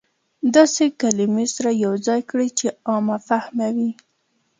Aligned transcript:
داسې 0.55 0.85
کلمې 1.01 1.45
سره 1.55 1.71
يو 1.83 1.93
ځاى 2.05 2.21
کړى 2.29 2.47
چې 2.59 2.67
عام 2.89 3.07
فهمه 3.27 3.67
وي. 3.75 3.91